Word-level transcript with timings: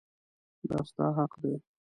دا 0.67 0.77
ستا 0.89 1.05
حق 1.17 1.33
دی. 1.41 1.53